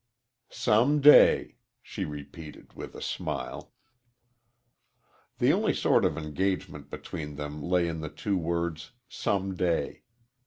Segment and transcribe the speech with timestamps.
[0.49, 3.71] "Some day," she repeated, with a smile.
[5.37, 10.01] The only sort of engagement between them lay in the two words "some day."